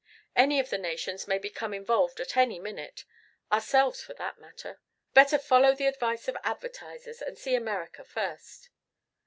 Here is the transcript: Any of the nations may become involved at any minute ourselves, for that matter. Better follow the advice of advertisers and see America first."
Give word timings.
Any 0.35 0.59
of 0.59 0.71
the 0.71 0.79
nations 0.79 1.27
may 1.27 1.37
become 1.37 1.75
involved 1.75 2.19
at 2.19 2.35
any 2.35 2.57
minute 2.57 3.05
ourselves, 3.51 4.01
for 4.01 4.15
that 4.15 4.39
matter. 4.39 4.79
Better 5.13 5.37
follow 5.37 5.75
the 5.75 5.85
advice 5.85 6.27
of 6.27 6.35
advertisers 6.43 7.21
and 7.21 7.37
see 7.37 7.53
America 7.53 8.03
first." 8.03 8.71